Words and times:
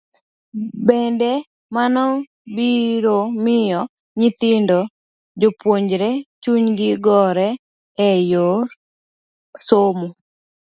Bende, 0.87 1.31
mano 1.75 2.05
biro 2.55 3.17
miyo 3.43 3.81
nyithindo 4.19 4.79
jopuonjre 5.39 6.09
chunygi 6.41 6.89
gore 7.05 7.47
e 8.09 8.11
yor 8.31 8.63
somo. 9.67 10.07